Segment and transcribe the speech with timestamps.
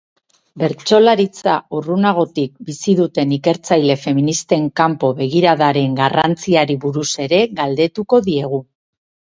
[0.59, 8.65] Bertsolaritza urrunagotik bizi duten ikertzaile feministen kanpo begiradaren garrantziari buruz ere galdetuko diegu.